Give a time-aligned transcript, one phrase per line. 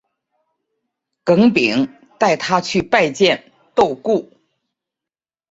[1.23, 4.31] 耿秉带他去拜见窦固。